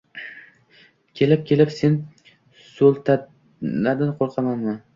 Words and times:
–Kelib-kelib, 1.19 1.75
sen 1.75 1.99
so‘ltamatdan 2.63 4.15
qo‘rqamanmi? 4.23 4.79